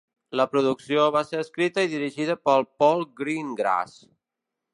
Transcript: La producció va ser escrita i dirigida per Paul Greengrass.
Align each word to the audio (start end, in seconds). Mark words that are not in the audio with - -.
La 0.39 0.45
producció 0.53 1.03
va 1.15 1.21
ser 1.27 1.41
escrita 1.43 1.85
i 1.85 1.91
dirigida 1.93 2.37
per 2.49 2.57
Paul 2.83 3.07
Greengrass. 3.21 4.01